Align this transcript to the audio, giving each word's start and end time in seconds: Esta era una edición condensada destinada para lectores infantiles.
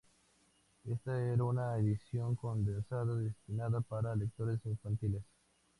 Esta 0.89 1.15
era 1.21 1.43
una 1.43 1.77
edición 1.77 2.33
condensada 2.35 3.15
destinada 3.17 3.81
para 3.81 4.15
lectores 4.15 4.59
infantiles. 4.65 5.21